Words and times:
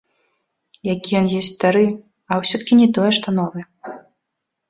Які 0.93 1.11
ён 1.19 1.25
ёсць 1.39 1.51
стары, 1.57 1.83
а 2.31 2.39
ўсё-такі 2.43 2.73
не 2.81 2.87
тое, 2.99 3.09
што 3.17 3.27
новы. 3.39 3.61